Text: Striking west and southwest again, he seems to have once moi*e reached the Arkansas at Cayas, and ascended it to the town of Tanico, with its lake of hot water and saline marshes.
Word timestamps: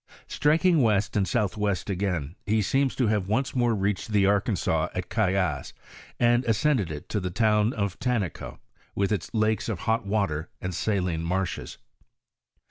Striking 0.27 0.81
west 0.81 1.15
and 1.15 1.27
southwest 1.27 1.87
again, 1.87 2.33
he 2.47 2.59
seems 2.63 2.95
to 2.95 3.05
have 3.05 3.27
once 3.27 3.55
moi*e 3.55 3.71
reached 3.75 4.07
the 4.11 4.25
Arkansas 4.25 4.89
at 4.95 5.09
Cayas, 5.11 5.73
and 6.19 6.43
ascended 6.45 6.89
it 6.89 7.07
to 7.09 7.19
the 7.19 7.29
town 7.29 7.71
of 7.73 7.99
Tanico, 7.99 8.57
with 8.95 9.11
its 9.11 9.31
lake 9.31 9.67
of 9.69 9.81
hot 9.81 10.07
water 10.07 10.49
and 10.59 10.73
saline 10.73 11.21
marshes. 11.23 11.77